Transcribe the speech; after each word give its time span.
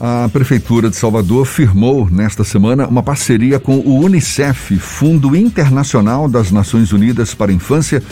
A 0.00 0.30
Prefeitura 0.32 0.88
de 0.88 0.96
Salvador 0.96 1.44
firmou 1.44 2.08
nesta 2.10 2.42
semana 2.42 2.86
uma 2.88 3.02
parceria 3.02 3.60
com 3.60 3.76
o 3.80 4.02
Unicef, 4.02 4.78
Fundo 4.78 5.36
Internacional 5.36 6.26
das 6.26 6.50
Nações 6.50 6.90
Unidas 6.90 7.34
para 7.34 7.52
a 7.52 7.54
Infância, 7.54 8.02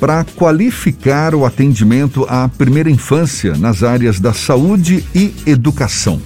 para 0.00 0.24
qualificar 0.24 1.34
o 1.34 1.44
atendimento 1.44 2.24
à 2.26 2.48
primeira 2.48 2.90
infância 2.90 3.54
nas 3.54 3.82
áreas 3.82 4.18
da 4.18 4.32
saúde 4.32 5.04
e 5.14 5.34
educação. 5.44 6.22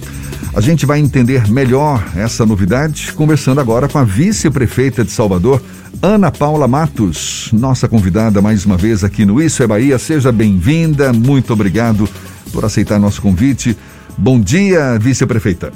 A 0.55 0.61
gente 0.61 0.85
vai 0.85 0.99
entender 0.99 1.45
melhor 1.51 2.01
essa 2.15 2.45
novidade 2.45 3.11
conversando 3.11 3.59
agora 3.59 3.89
com 3.89 3.97
a 3.97 4.05
vice-prefeita 4.05 5.03
de 5.03 5.11
Salvador, 5.11 5.61
Ana 6.01 6.31
Paula 6.31 6.69
Matos, 6.69 7.49
nossa 7.51 7.85
convidada 7.85 8.41
mais 8.41 8.65
uma 8.65 8.77
vez 8.77 9.03
aqui 9.03 9.25
no 9.25 9.41
Isso 9.41 9.61
é 9.61 9.67
Bahia. 9.67 9.99
Seja 9.99 10.31
bem-vinda, 10.31 11.11
muito 11.11 11.51
obrigado 11.51 12.07
por 12.53 12.63
aceitar 12.63 12.97
nosso 12.97 13.21
convite. 13.21 13.77
Bom 14.17 14.39
dia, 14.39 14.97
vice-prefeita. 14.99 15.71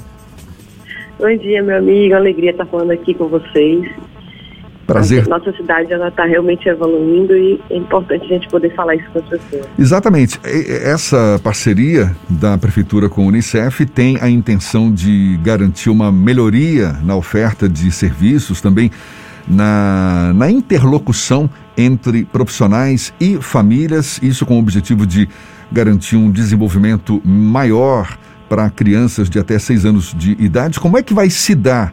Bom 1.18 1.36
dia, 1.38 1.62
meu 1.62 1.78
amigo. 1.78 2.14
Alegria 2.14 2.50
estar 2.50 2.66
falando 2.66 2.90
aqui 2.90 3.14
com 3.14 3.28
vocês. 3.28 3.88
Prazer. 4.86 5.26
Nossa 5.26 5.50
cidade 5.52 5.92
ela 5.92 6.08
está 6.08 6.24
realmente 6.24 6.68
evoluindo 6.68 7.36
e 7.36 7.60
é 7.70 7.76
importante 7.76 8.24
a 8.24 8.28
gente 8.28 8.48
poder 8.48 8.72
falar 8.74 8.94
isso 8.94 9.10
com 9.12 9.18
as 9.18 9.24
pessoas. 9.24 9.66
Exatamente. 9.76 10.38
Essa 10.44 11.40
parceria 11.42 12.14
da 12.28 12.56
prefeitura 12.56 13.08
com 13.08 13.22
a 13.22 13.24
Unicef 13.24 13.84
tem 13.84 14.16
a 14.20 14.30
intenção 14.30 14.92
de 14.92 15.38
garantir 15.42 15.90
uma 15.90 16.12
melhoria 16.12 16.92
na 17.02 17.16
oferta 17.16 17.68
de 17.68 17.90
serviços, 17.90 18.60
também 18.60 18.90
na, 19.48 20.32
na 20.34 20.50
interlocução 20.50 21.50
entre 21.76 22.24
profissionais 22.24 23.12
e 23.20 23.36
famílias, 23.36 24.20
isso 24.22 24.46
com 24.46 24.54
o 24.54 24.60
objetivo 24.60 25.04
de 25.04 25.28
garantir 25.70 26.16
um 26.16 26.30
desenvolvimento 26.30 27.20
maior 27.24 28.16
para 28.48 28.68
crianças 28.70 29.28
de 29.28 29.38
até 29.38 29.58
seis 29.58 29.84
anos 29.84 30.14
de 30.14 30.32
idade. 30.42 30.80
Como 30.80 30.96
é 30.98 31.02
que 31.02 31.14
vai 31.14 31.30
se 31.30 31.54
dar 31.54 31.92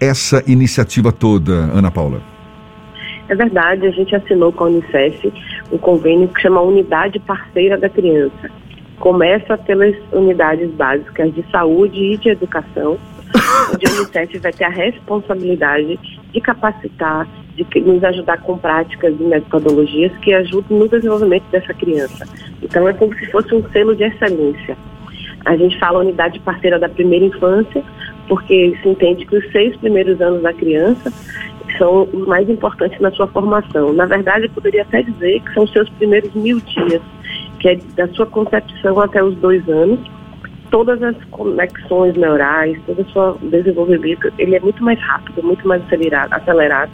essa 0.00 0.42
iniciativa 0.46 1.12
toda, 1.12 1.52
Ana 1.52 1.90
Paula? 1.90 2.20
É 3.28 3.34
verdade, 3.34 3.86
a 3.86 3.90
gente 3.90 4.14
assinou 4.14 4.52
com 4.52 4.64
a 4.64 4.66
Unicef 4.68 5.32
um 5.72 5.78
convênio 5.78 6.28
que 6.28 6.42
chama 6.42 6.60
Unidade 6.60 7.18
Parceira 7.20 7.78
da 7.78 7.88
Criança. 7.88 8.50
Começa 8.98 9.56
pelas 9.58 9.94
unidades 10.12 10.70
básicas 10.72 11.34
de 11.34 11.44
saúde 11.50 11.98
e 11.98 12.16
de 12.18 12.28
educação, 12.28 12.98
onde 13.72 13.86
a 13.86 13.92
Unicef 13.92 14.38
vai 14.38 14.52
ter 14.52 14.64
a 14.64 14.68
responsabilidade 14.68 15.98
de 16.32 16.40
capacitar, 16.40 17.26
de 17.54 17.80
nos 17.80 18.04
ajudar 18.04 18.38
com 18.38 18.58
práticas 18.58 19.14
e 19.18 19.22
metodologias 19.22 20.12
que 20.18 20.34
ajudem 20.34 20.78
no 20.78 20.88
desenvolvimento 20.88 21.44
dessa 21.50 21.72
criança. 21.72 22.26
Então 22.62 22.88
é 22.88 22.92
como 22.92 23.14
se 23.14 23.26
fosse 23.30 23.54
um 23.54 23.62
selo 23.70 23.96
de 23.96 24.04
excelência. 24.04 24.76
A 25.44 25.56
gente 25.56 25.78
fala 25.78 26.00
unidade 26.00 26.40
parceira 26.40 26.78
da 26.78 26.88
primeira 26.88 27.26
infância, 27.26 27.82
porque 28.28 28.76
se 28.82 28.88
entende 28.88 29.26
que 29.26 29.36
os 29.36 29.52
seis 29.52 29.76
primeiros 29.76 30.20
anos 30.20 30.42
da 30.42 30.52
criança 30.52 31.12
são 31.78 32.08
os 32.12 32.26
mais 32.26 32.48
importantes 32.48 32.98
na 33.00 33.10
sua 33.10 33.26
formação. 33.26 33.92
Na 33.92 34.06
verdade, 34.06 34.46
eu 34.46 34.50
poderia 34.50 34.82
até 34.82 35.02
dizer 35.02 35.40
que 35.40 35.52
são 35.54 35.64
os 35.64 35.72
seus 35.72 35.88
primeiros 35.90 36.32
mil 36.34 36.60
dias, 36.60 37.02
que 37.60 37.68
é 37.68 37.76
da 37.96 38.08
sua 38.08 38.26
concepção 38.26 39.00
até 39.00 39.22
os 39.22 39.34
dois 39.36 39.66
anos. 39.68 39.98
Todas 40.70 41.02
as 41.02 41.16
conexões 41.30 42.16
neurais, 42.16 42.78
todo 42.86 43.02
o 43.02 43.12
seu 43.12 43.50
desenvolvimento, 43.50 44.32
ele 44.38 44.56
é 44.56 44.60
muito 44.60 44.82
mais 44.82 44.98
rápido, 45.00 45.42
muito 45.42 45.66
mais 45.66 45.82
acelerado. 45.84 46.32
acelerado. 46.32 46.92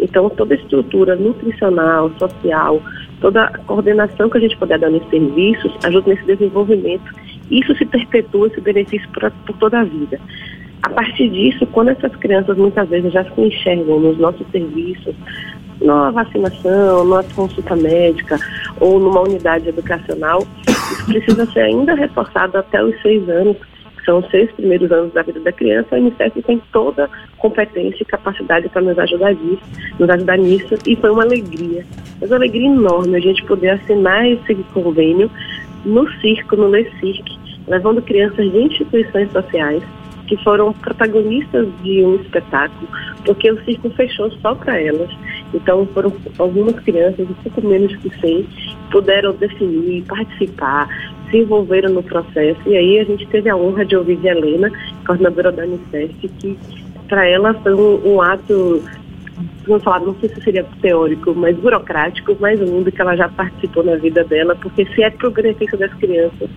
Então, 0.00 0.28
toda 0.30 0.54
a 0.54 0.56
estrutura 0.56 1.14
nutricional, 1.14 2.10
social, 2.18 2.82
toda 3.20 3.44
a 3.44 3.58
coordenação 3.58 4.28
que 4.28 4.38
a 4.38 4.40
gente 4.40 4.56
puder 4.56 4.78
dar 4.78 4.90
nos 4.90 5.08
serviços 5.08 5.72
ajuda 5.84 6.10
nesse 6.10 6.24
desenvolvimento. 6.24 7.04
Isso 7.52 7.76
se 7.76 7.84
perpetua, 7.84 8.46
esse 8.48 8.60
benefício 8.60 9.08
por, 9.10 9.30
por 9.46 9.56
toda 9.58 9.80
a 9.80 9.84
vida. 9.84 10.18
A 10.82 10.88
partir 10.88 11.28
disso, 11.28 11.66
quando 11.66 11.90
essas 11.90 12.14
crianças 12.16 12.56
muitas 12.56 12.88
vezes 12.88 13.12
já 13.12 13.22
se 13.24 13.40
enxergam 13.40 14.00
nos 14.00 14.18
nossos 14.18 14.44
serviços, 14.50 15.14
na 15.80 16.10
vacinação, 16.10 17.04
numa 17.04 17.22
consulta 17.22 17.76
médica 17.76 18.38
ou 18.80 18.98
numa 18.98 19.20
unidade 19.20 19.68
educacional, 19.68 20.42
isso 20.68 21.04
precisa 21.06 21.46
ser 21.52 21.60
ainda 21.60 21.94
reforçado 21.94 22.58
até 22.58 22.82
os 22.82 23.00
seis 23.02 23.28
anos, 23.28 23.56
que 23.96 24.04
são 24.04 24.18
os 24.18 24.30
seis 24.30 24.50
primeiros 24.52 24.90
anos 24.90 25.12
da 25.12 25.22
vida 25.22 25.40
da 25.40 25.52
criança. 25.52 25.94
A 25.94 25.98
Unicef 25.98 26.42
tem 26.42 26.60
toda 26.72 27.08
competência 27.38 28.02
e 28.02 28.06
capacidade 28.06 28.68
para 28.68 28.82
nos 28.82 28.98
ajudar 28.98 29.34
nisso, 29.34 29.62
nos 29.98 30.10
ajudar 30.10 30.38
nisso, 30.38 30.74
e 30.86 30.96
foi 30.96 31.10
uma 31.10 31.22
alegria, 31.22 31.84
mas 32.20 32.30
uma 32.30 32.38
alegria 32.38 32.66
enorme 32.66 33.16
a 33.16 33.20
gente 33.20 33.44
poder 33.44 33.70
assinar 33.70 34.26
esse 34.26 34.54
convênio 34.72 35.30
no 35.84 36.08
circo, 36.20 36.56
no 36.56 36.68
LECIRC, 36.68 37.41
levando 37.66 38.02
crianças 38.02 38.50
de 38.50 38.58
instituições 38.58 39.30
sociais 39.32 39.82
que 40.26 40.36
foram 40.42 40.72
protagonistas 40.72 41.68
de 41.82 42.02
um 42.04 42.16
espetáculo, 42.16 42.88
porque 43.24 43.50
o 43.50 43.64
circo 43.64 43.90
fechou 43.90 44.30
só 44.40 44.54
para 44.54 44.80
elas. 44.80 45.10
Então 45.52 45.86
foram 45.92 46.12
algumas 46.38 46.74
crianças, 46.80 47.28
um 47.28 47.34
pouco 47.34 47.66
menos 47.66 47.94
que 47.96 48.08
100, 48.20 48.46
puderam 48.90 49.34
definir, 49.34 50.02
participar, 50.04 50.88
se 51.30 51.38
envolveram 51.38 51.90
no 51.90 52.02
processo. 52.02 52.60
E 52.66 52.76
aí 52.76 53.00
a 53.00 53.04
gente 53.04 53.26
teve 53.26 53.50
a 53.50 53.56
honra 53.56 53.84
de 53.84 53.96
ouvir 53.96 54.24
Helena, 54.24 54.70
coordenadora 55.04 55.52
da 55.52 55.64
Unicef, 55.64 56.14
que 56.38 56.58
para 57.08 57.28
ela 57.28 57.52
foi 57.54 57.74
um, 57.74 58.14
um 58.14 58.22
ato 58.22 58.82
vamos 59.66 59.82
falar, 59.82 60.00
não 60.00 60.14
sei 60.20 60.28
se 60.28 60.40
seria 60.42 60.64
teórico, 60.80 61.34
mas 61.34 61.56
burocrático, 61.56 62.36
mais 62.40 62.60
lindo 62.60 62.90
que 62.90 63.00
ela 63.00 63.16
já 63.16 63.28
participou 63.28 63.82
na 63.84 63.96
vida 63.96 64.24
dela, 64.24 64.54
porque 64.56 64.84
se 64.86 65.02
é 65.02 65.10
para 65.10 65.28
o 65.28 65.30
benefício 65.30 65.78
das 65.78 65.92
crianças, 65.94 66.48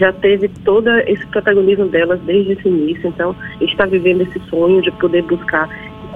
já 0.00 0.12
teve 0.14 0.48
todo 0.64 0.88
esse 1.06 1.24
protagonismo 1.26 1.86
delas 1.86 2.18
desde 2.22 2.52
esse 2.52 2.66
início. 2.66 3.08
Então, 3.08 3.36
está 3.60 3.84
vivendo 3.84 4.22
esse 4.22 4.40
sonho 4.48 4.80
de 4.80 4.90
poder 4.92 5.22
buscar 5.22 5.68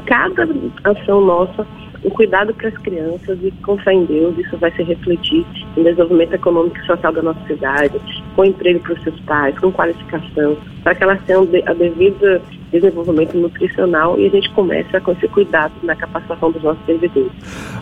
cada 0.06 0.49
ação 0.84 1.21
nossa 1.21 1.67
um 2.05 2.11
cuidado 2.11 2.53
para 2.55 2.69
as 2.69 2.77
crianças 2.78 3.39
e 3.43 3.50
com 3.62 3.78
fé 3.78 3.95
em 3.95 4.05
Deus 4.05 4.37
isso 4.37 4.56
vai 4.59 4.71
se 4.72 4.83
refletir 4.83 5.45
em 5.75 5.83
desenvolvimento 5.83 6.34
econômico 6.34 6.77
e 6.77 6.87
social 6.87 7.12
da 7.12 7.22
nossa 7.22 7.41
cidade, 7.47 7.99
com 8.37 8.45
emprego 8.45 8.81
para 8.81 8.93
os 8.93 9.03
seus 9.03 9.19
pais, 9.21 9.59
com 9.59 9.72
qualificação, 9.72 10.56
para 10.83 10.95
que 10.95 11.03
elas 11.03 11.19
tenham 11.25 11.49
a 11.66 11.72
devida 11.72 12.43
desenvolvimento 12.71 13.34
nutricional 13.39 14.19
e 14.19 14.27
a 14.27 14.31
gente 14.31 14.51
começa 14.51 15.01
com 15.01 15.12
esse 15.12 15.27
cuidado 15.28 15.72
na 15.83 15.97
capacitação 15.97 16.51
dos 16.51 16.62
nossos 16.62 16.84
servidores. 16.84 17.33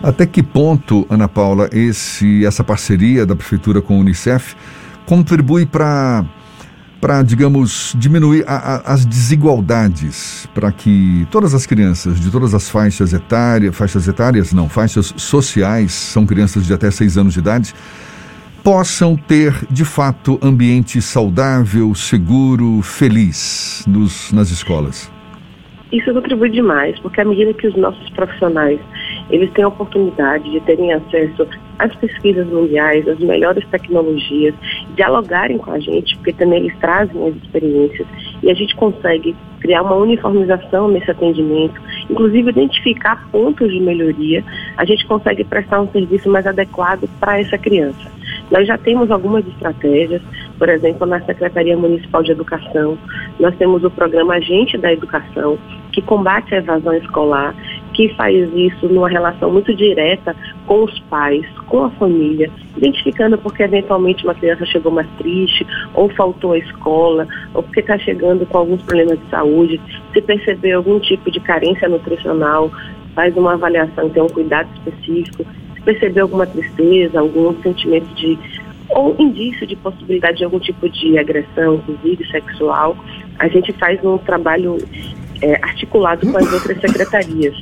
Até 0.01 0.25
que 0.25 0.41
ponto, 0.41 1.05
Ana 1.09 1.27
Paula, 1.27 1.67
esse, 1.73 2.45
essa 2.45 2.63
parceria 2.63 3.25
da 3.25 3.35
Prefeitura 3.35 3.81
com 3.81 3.97
o 3.97 3.99
Unicef 3.99 4.55
contribui 5.05 5.65
para 5.65 6.25
para, 7.03 7.21
digamos, 7.21 7.93
diminuir 7.97 8.45
a, 8.47 8.55
a, 8.55 8.93
as 8.93 9.05
desigualdades, 9.05 10.47
para 10.55 10.71
que 10.71 11.27
todas 11.29 11.53
as 11.53 11.65
crianças 11.65 12.17
de 12.17 12.31
todas 12.31 12.53
as 12.53 12.69
faixas 12.69 13.11
etárias, 13.11 13.75
faixas 13.75 14.07
etárias 14.07 14.53
não, 14.53 14.69
faixas 14.69 15.13
sociais, 15.17 15.91
são 15.91 16.25
crianças 16.25 16.65
de 16.65 16.73
até 16.73 16.89
seis 16.89 17.17
anos 17.17 17.33
de 17.33 17.39
idade, 17.39 17.73
possam 18.63 19.17
ter, 19.17 19.53
de 19.69 19.83
fato, 19.83 20.39
ambiente 20.41 21.01
saudável, 21.01 21.93
seguro, 21.93 22.81
feliz 22.81 23.83
nos, 23.85 24.31
nas 24.31 24.49
escolas. 24.49 25.11
Isso 25.91 26.11
contribui 26.13 26.49
demais, 26.49 26.97
porque 27.01 27.19
à 27.19 27.25
medida 27.25 27.53
que 27.53 27.67
os 27.67 27.75
nossos 27.75 28.09
profissionais 28.11 28.79
eles 29.29 29.51
têm 29.51 29.63
a 29.63 29.67
oportunidade 29.67 30.49
de 30.49 30.59
terem 30.61 30.93
acesso 30.93 31.47
às 31.79 31.93
pesquisas 31.95 32.47
mundiais, 32.47 33.07
às 33.07 33.19
melhores 33.19 33.65
tecnologias, 33.67 34.55
dialogarem 34.95 35.57
com 35.57 35.71
a 35.71 35.79
gente, 35.79 36.15
porque 36.17 36.33
também 36.33 36.59
eles 36.59 36.77
trazem 36.79 37.27
as 37.27 37.35
experiências 37.35 38.07
e 38.41 38.49
a 38.49 38.53
gente 38.53 38.75
consegue 38.75 39.35
criar 39.59 39.81
uma 39.81 39.95
uniformização 39.95 40.89
nesse 40.89 41.09
atendimento, 41.09 41.81
inclusive 42.09 42.49
identificar 42.49 43.27
pontos 43.31 43.71
de 43.71 43.79
melhoria, 43.79 44.43
a 44.77 44.83
gente 44.83 45.05
consegue 45.05 45.43
prestar 45.45 45.81
um 45.81 45.87
serviço 45.87 46.29
mais 46.29 46.45
adequado 46.45 47.07
para 47.19 47.39
essa 47.39 47.57
criança. 47.57 48.11
Nós 48.51 48.67
já 48.67 48.77
temos 48.77 49.09
algumas 49.09 49.47
estratégias, 49.47 50.21
por 50.59 50.67
exemplo, 50.67 51.07
na 51.07 51.21
Secretaria 51.21 51.77
Municipal 51.77 52.21
de 52.21 52.31
Educação, 52.31 52.97
nós 53.39 53.55
temos 53.55 53.83
o 53.83 53.89
programa 53.89 54.35
Agente 54.35 54.77
da 54.77 54.91
Educação, 54.91 55.57
que 55.91 56.01
combate 56.01 56.53
a 56.53 56.57
evasão 56.57 56.93
escolar, 56.93 57.55
que 57.93 58.09
faz 58.15 58.49
isso 58.53 58.87
numa 58.87 59.09
relação 59.09 59.51
muito 59.51 59.73
direta 59.73 60.35
com 60.65 60.83
os 60.83 60.99
pais, 61.01 61.45
com 61.67 61.85
a 61.85 61.89
família, 61.91 62.49
identificando 62.75 63.37
porque 63.37 63.63
eventualmente 63.63 64.23
uma 64.23 64.33
criança 64.33 64.65
chegou 64.65 64.91
mais 64.91 65.07
triste, 65.17 65.65
ou 65.93 66.09
faltou 66.09 66.53
à 66.53 66.57
escola, 66.57 67.27
ou 67.53 67.63
porque 67.63 67.79
está 67.79 67.97
chegando 67.97 68.45
com 68.45 68.57
alguns 68.57 68.81
problemas 68.81 69.19
de 69.19 69.29
saúde, 69.29 69.81
se 70.11 70.21
perceber 70.21 70.73
algum 70.73 70.99
tipo 70.99 71.29
de 71.31 71.39
carência 71.39 71.87
nutricional, 71.87 72.71
faz 73.13 73.35
uma 73.37 73.53
avaliação, 73.53 74.09
tem 74.09 74.23
um 74.23 74.27
cuidado 74.27 74.67
específico, 74.75 75.45
se 75.75 75.81
perceber 75.81 76.21
alguma 76.21 76.47
tristeza, 76.47 77.19
algum 77.19 77.53
sentimento 77.61 78.13
de 78.15 78.37
ou 78.89 79.15
indício 79.17 79.65
de 79.65 79.75
possibilidade 79.75 80.37
de 80.37 80.43
algum 80.43 80.59
tipo 80.59 80.87
de 80.87 81.17
agressão, 81.17 81.75
inclusive 81.75 82.29
sexual, 82.29 82.95
a 83.39 83.47
gente 83.47 83.71
faz 83.73 84.03
um 84.03 84.17
trabalho 84.19 84.77
é, 85.41 85.55
articulado 85.63 86.29
com 86.29 86.37
as 86.37 86.53
outras 86.53 86.79
secretarias. 86.79 87.55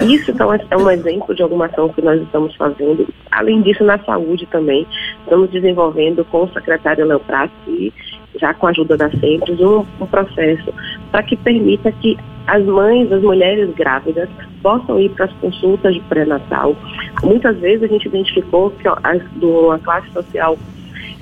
Isso, 0.00 0.30
então, 0.30 0.52
é 0.52 0.76
um 0.76 0.90
exemplo 0.90 1.34
de 1.34 1.42
alguma 1.42 1.66
ação 1.66 1.88
que 1.88 2.02
nós 2.02 2.20
estamos 2.20 2.54
fazendo. 2.56 3.06
Além 3.30 3.62
disso, 3.62 3.84
na 3.84 3.98
saúde 3.98 4.46
também, 4.46 4.86
estamos 5.20 5.50
desenvolvendo 5.50 6.24
com 6.24 6.44
o 6.44 6.52
secretário 6.52 7.06
Léo 7.06 7.20
Prato 7.20 7.52
e 7.68 7.92
já 8.40 8.54
com 8.54 8.66
a 8.66 8.70
ajuda 8.70 8.96
da 8.96 9.10
Centros, 9.10 9.60
um, 9.60 9.84
um 10.00 10.06
processo 10.06 10.72
para 11.10 11.22
que 11.22 11.36
permita 11.36 11.92
que 11.92 12.18
as 12.46 12.64
mães, 12.64 13.12
as 13.12 13.22
mulheres 13.22 13.72
grávidas, 13.74 14.28
possam 14.62 14.98
ir 14.98 15.10
para 15.10 15.26
as 15.26 15.32
consultas 15.34 15.94
de 15.94 16.00
pré-natal. 16.00 16.74
Muitas 17.22 17.56
vezes 17.58 17.84
a 17.84 17.86
gente 17.86 18.08
identificou 18.08 18.70
que 18.70 18.88
as, 18.88 19.22
de 19.38 19.44
uma 19.44 19.78
classe 19.78 20.10
social 20.12 20.58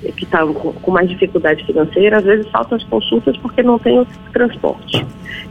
que 0.00 0.25
está 0.25 0.47
com 0.47 0.91
mais 0.91 1.08
dificuldade 1.08 1.64
financeira, 1.64 2.19
às 2.19 2.25
vezes 2.25 2.49
faltam 2.50 2.76
as 2.76 2.85
consultas 2.85 3.37
porque 3.37 3.62
não 3.62 3.79
tem 3.79 3.99
o 3.99 4.06
transporte. 4.32 5.06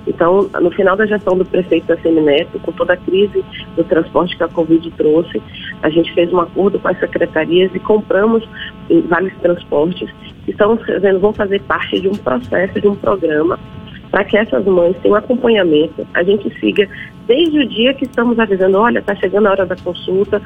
Então, 0.08 0.50
no 0.60 0.72
final 0.72 0.96
da 0.96 1.06
gestão 1.06 1.38
do 1.38 1.46
prefeito 1.46 1.88
da 1.88 1.98
Semineto, 1.98 2.60
com 2.60 2.72
toda 2.72 2.94
a 2.94 2.98
crise 2.98 3.44
do 3.76 3.84
transporte 3.84 4.36
que 4.36 4.44
a 4.44 4.48
Covid 4.48 4.90
trouxe, 4.92 5.42
a 5.84 5.90
gente 5.90 6.12
fez 6.14 6.34
um 6.34 6.40
acordo 6.40 6.80
com 6.80 6.88
as 6.88 7.00
secretarias 7.00 7.72
e 7.76 7.80
compramos 7.80 8.48
vários 9.08 9.34
transportes 9.38 10.10
que 10.46 10.52
estão 10.52 10.78
fazendo, 10.78 11.20
vão 11.20 11.34
fazer 11.34 11.62
parte 11.62 12.00
de 12.00 12.08
um 12.08 12.16
processo, 12.16 12.82
de 12.82 12.88
um 12.88 12.96
programa 12.96 13.60
para 14.10 14.24
que 14.24 14.38
essas 14.38 14.66
mães 14.66 14.98
tenham 15.04 15.16
acompanhamento, 15.16 16.08
a 16.16 16.24
gente 16.24 16.50
siga 16.60 16.90
desde 17.28 17.60
o 17.60 17.68
dia 17.68 17.94
que 17.94 18.06
estamos 18.06 18.40
avisando, 18.40 18.80
olha, 18.80 19.00
está 19.00 19.16
chegando 19.16 19.48
a 19.48 19.52
hora 19.52 19.66
da 19.68 19.76
consulta, 19.76 20.42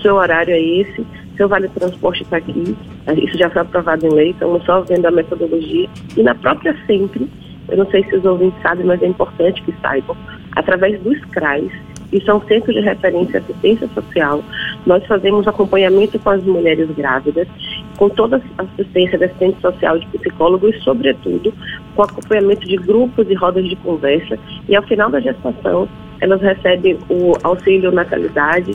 seu 0.00 0.14
horário 0.14 0.54
é 0.54 0.60
esse, 0.60 1.04
seu 1.36 1.48
vale 1.48 1.68
transporte 1.68 2.22
está 2.22 2.38
aqui, 2.38 2.76
isso 3.16 3.38
já 3.38 3.50
foi 3.50 3.62
aprovado 3.62 4.06
em 4.06 4.10
lei, 4.10 4.30
estamos 4.30 4.64
só 4.64 4.80
vendo 4.82 5.06
a 5.06 5.10
metodologia. 5.10 5.88
E 6.16 6.22
na 6.22 6.34
própria 6.34 6.76
Sempre, 6.86 7.28
eu 7.68 7.76
não 7.76 7.86
sei 7.90 8.04
se 8.04 8.16
os 8.16 8.24
ouvintes 8.24 8.60
sabem, 8.62 8.86
mas 8.86 9.02
é 9.02 9.06
importante 9.06 9.62
que 9.62 9.74
saibam, 9.80 10.16
através 10.54 11.00
dos 11.00 11.18
CRAs, 11.26 11.70
que 12.10 12.20
são 12.20 12.40
Centros 12.46 12.74
de 12.74 12.80
Referência 12.80 13.40
Assistência 13.40 13.88
Social, 13.88 14.42
nós 14.86 15.04
fazemos 15.06 15.46
acompanhamento 15.48 16.18
com 16.18 16.30
as 16.30 16.42
mulheres 16.44 16.88
grávidas, 16.92 17.48
com 17.96 18.08
toda 18.08 18.40
a 18.58 18.62
assistência 18.62 19.18
de 19.18 19.24
assistente 19.24 19.60
social, 19.60 19.98
de 19.98 20.06
psicólogo 20.06 20.68
e, 20.68 20.80
sobretudo, 20.80 21.52
com 21.94 22.02
acompanhamento 22.02 22.66
de 22.66 22.76
grupos 22.76 23.28
e 23.28 23.34
rodas 23.34 23.68
de 23.68 23.74
conversa. 23.76 24.38
E, 24.68 24.76
ao 24.76 24.82
final 24.84 25.10
da 25.10 25.20
gestação, 25.20 25.88
elas 26.20 26.40
recebem 26.40 26.98
o 27.08 27.32
auxílio 27.42 27.92
natalidade 27.92 28.74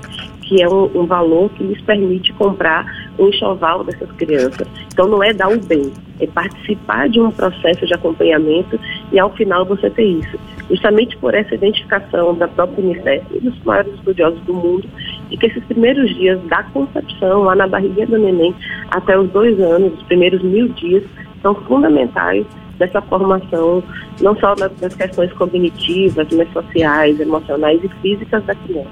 que 0.52 0.62
é 0.62 0.68
um, 0.68 0.84
um, 0.94 1.06
valor 1.06 1.50
que 1.52 1.64
lhes 1.64 1.80
permite 1.84 2.34
comprar 2.34 2.86
um 3.18 3.30
enxoval 3.30 3.86
dessas 3.86 4.12
crianças. 4.12 4.68
Então 4.92 5.08
não 5.08 5.24
é 5.24 5.32
dar 5.32 5.48
o 5.48 5.58
bem, 5.58 5.94
é 6.20 6.28
participar 6.28 7.08
de 7.08 7.22
um 7.22 7.32
processo 7.32 7.86
de 7.86 7.94
acompanhamento 7.94 8.78
e 9.14 9.18
ao 9.18 9.30
final 9.34 9.66
você 9.66 9.90
ter 9.90 10.04
isso. 10.04 10.38
Justamente 10.70 11.16
por 11.18 11.34
essa 11.34 11.56
identificação 11.56 12.36
da 12.36 12.50
própria 12.50 12.84
Unicef 12.84 13.26
e 13.34 13.40
dos 13.40 13.58
maiores 13.64 13.94
estudiosos 13.94 14.42
do 14.42 14.54
mundo, 14.54 14.86
e 15.30 15.38
que 15.38 15.46
esses 15.46 15.64
primeiros 15.64 16.14
dias 16.16 16.42
da 16.50 16.64
concepção, 16.64 17.44
lá 17.44 17.56
na 17.56 17.68
barriguinha 17.68 18.08
do 18.08 18.18
neném, 18.18 18.54
até 18.90 19.18
os 19.18 19.30
dois 19.30 19.58
anos, 19.58 19.94
os 19.94 20.04
primeiros 20.04 20.42
mil 20.44 20.68
dias, 20.68 21.04
são 21.42 21.56
fundamentais 21.56 22.46
dessa 22.82 23.02
formação, 23.02 23.84
não 24.20 24.36
só 24.38 24.56
das 24.56 24.96
questões 24.96 25.32
cognitivas, 25.34 26.28
mas 26.32 26.52
sociais, 26.52 27.20
emocionais 27.20 27.80
e 27.84 27.90
físicas 28.02 28.44
da 28.46 28.56
criança. 28.56 28.90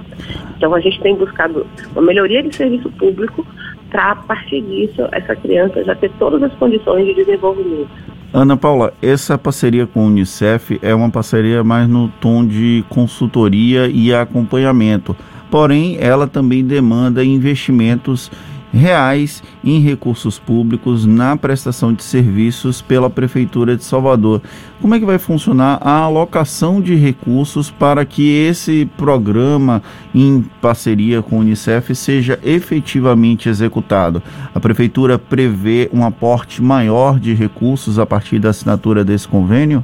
Então, 0.56 0.74
a 0.76 0.80
gente 0.80 1.02
tem 1.02 1.16
buscado 1.16 1.66
uma 1.92 2.02
melhoria 2.02 2.44
de 2.44 2.56
serviço 2.56 2.90
público 2.92 3.46
para, 3.90 4.12
a 4.12 4.16
partir 4.16 4.62
disso, 4.62 5.08
essa 5.12 5.36
criança 5.36 5.84
já 5.84 5.96
ter 5.96 6.12
todas 6.20 6.44
as 6.44 6.54
condições 6.54 7.06
de 7.06 7.16
desenvolvimento. 7.16 7.90
Ana 8.32 8.56
Paula, 8.56 8.94
essa 9.02 9.40
parceria 9.40 9.88
com 9.88 10.02
o 10.02 10.06
Unicef 10.06 10.78
é 10.84 10.94
uma 10.94 11.10
parceria 11.10 11.64
mais 11.64 11.90
no 11.90 12.10
tom 12.22 12.46
de 12.46 12.86
consultoria 12.88 13.88
e 13.88 14.14
acompanhamento. 14.14 15.16
Porém, 15.50 15.98
ela 16.00 16.28
também 16.28 16.64
demanda 16.64 17.26
investimentos 17.26 18.32
reais 18.74 19.44
em 19.64 19.80
recursos 19.80 20.38
públicos 20.38 21.06
na 21.06 21.36
prestação 21.36 21.94
de 21.94 22.04
serviços 22.04 22.82
pela 22.82 23.10
Prefeitura 23.10 23.76
de 23.76 23.84
Salvador. 23.84 24.42
Como 24.82 24.96
é 24.96 25.00
que 25.00 25.06
vai 25.06 25.18
funcionar 25.18 25.80
a 25.82 26.00
alocação 26.00 26.80
de 26.80 26.96
recursos 26.96 27.70
para 27.70 28.06
que 28.06 28.30
esse 28.30 28.90
programa, 28.98 29.82
em 30.14 30.46
parceria 30.62 31.22
com 31.22 31.38
o 31.38 31.40
Unicef, 31.40 31.94
seja 31.96 32.40
efetivamente 32.44 33.50
executado? 33.50 34.22
A 34.54 34.60
Prefeitura 34.60 35.18
prevê 35.18 35.90
um 35.94 36.06
aporte 36.06 36.62
maior 36.62 37.20
de 37.20 37.34
recursos 37.34 38.00
a 38.00 38.06
partir 38.06 38.40
da 38.40 38.50
assinatura 38.50 39.04
desse 39.04 39.28
convênio? 39.28 39.84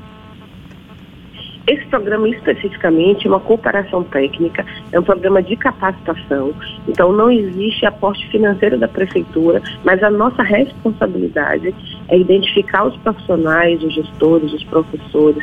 Programa 1.96 2.28
especificamente 2.28 3.26
é 3.26 3.30
uma 3.30 3.40
cooperação 3.40 4.04
técnica, 4.04 4.66
é 4.92 5.00
um 5.00 5.04
programa 5.04 5.42
de 5.42 5.56
capacitação, 5.56 6.54
então 6.90 7.14
não 7.14 7.32
existe 7.32 7.86
aporte 7.86 8.28
financeiro 8.28 8.78
da 8.78 8.86
prefeitura, 8.86 9.64
mas 9.82 10.04
a 10.04 10.10
nossa 10.10 10.44
responsabilidade 10.44 11.74
é 12.10 12.18
identificar 12.18 12.84
os 12.84 12.98
profissionais, 12.98 13.82
os 13.82 13.94
gestores, 13.94 14.52
os 14.52 14.64
professores, 14.66 15.42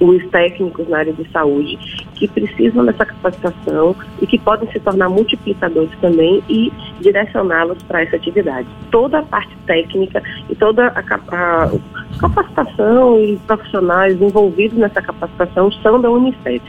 os 0.00 0.26
técnicos 0.30 0.88
na 0.88 1.00
área 1.00 1.12
de 1.12 1.30
saúde 1.30 1.76
que 2.14 2.28
precisam 2.28 2.86
dessa 2.86 3.04
capacitação 3.04 3.94
e 4.22 4.26
que 4.26 4.38
podem 4.38 4.70
se 4.72 4.80
tornar 4.80 5.10
multiplicadores 5.10 5.90
também 6.00 6.42
e 6.48 6.72
direcioná-los 7.00 7.82
para 7.84 8.02
essa 8.02 8.16
atividade. 8.16 8.66
Toda 8.90 9.18
a 9.18 9.22
parte 9.22 9.54
técnica 9.66 10.22
e 10.48 10.54
toda 10.54 10.88
a, 10.88 10.98
a 10.98 11.70
capacitação 12.18 13.18
e 13.18 13.36
profissionais 13.46 14.20
envolvidos 14.20 14.78
nessa 14.78 15.02
capacitação 15.02 15.70
são 15.72 16.00
da 16.00 16.10
Unicef. 16.10 16.62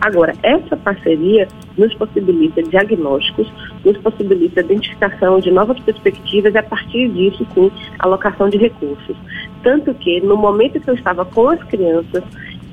Agora, 0.00 0.34
essa 0.42 0.76
parceria 0.76 1.48
nos 1.76 1.92
possibilita 1.94 2.62
diagnósticos, 2.62 3.50
nos 3.84 3.96
possibilita 3.98 4.60
identificação 4.60 5.40
de 5.40 5.50
novas 5.50 5.78
perspectivas 5.80 6.54
e, 6.54 6.58
a 6.58 6.62
partir 6.62 7.08
disso, 7.10 7.46
sim, 7.54 7.70
alocação 7.98 8.48
de 8.48 8.58
recursos. 8.58 9.16
Tanto 9.62 9.92
que, 9.94 10.20
no 10.20 10.36
momento 10.36 10.80
que 10.80 10.88
eu 10.88 10.94
estava 10.94 11.24
com 11.24 11.48
as 11.48 11.62
crianças, 11.64 12.22